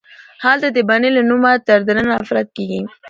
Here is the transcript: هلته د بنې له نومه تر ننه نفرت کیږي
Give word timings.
هلته 0.43 0.67
د 0.75 0.77
بنې 0.89 1.09
له 1.17 1.21
نومه 1.29 1.51
تر 1.67 1.79
ننه 1.87 2.03
نفرت 2.19 2.47
کیږي 2.57 2.81